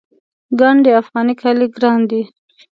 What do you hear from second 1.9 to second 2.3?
دي